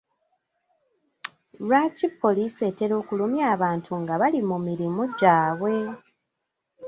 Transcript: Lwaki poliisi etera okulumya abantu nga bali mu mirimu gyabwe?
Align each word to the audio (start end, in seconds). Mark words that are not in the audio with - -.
Lwaki 1.65 2.05
poliisi 2.21 2.61
etera 2.69 2.93
okulumya 3.01 3.43
abantu 3.55 3.91
nga 4.01 4.13
bali 4.21 4.39
mu 4.49 4.57
mirimu 4.67 5.03
gyabwe? 5.19 5.75